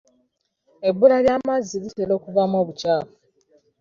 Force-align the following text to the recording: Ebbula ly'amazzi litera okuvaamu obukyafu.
Ebbula 0.89 1.17
ly'amazzi 1.25 1.75
litera 1.83 2.11
okuvaamu 2.17 2.55
obukyafu. 2.61 3.15